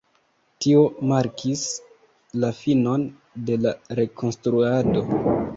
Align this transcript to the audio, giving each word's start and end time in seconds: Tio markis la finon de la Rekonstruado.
Tio 0.65 0.79
markis 1.11 1.61
la 2.45 2.51
finon 2.63 3.05
de 3.51 3.61
la 3.67 3.75
Rekonstruado. 4.03 5.09